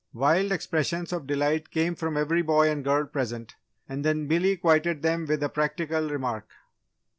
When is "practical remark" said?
5.49-6.49